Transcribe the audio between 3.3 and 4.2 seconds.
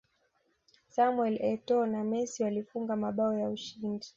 ya ushindi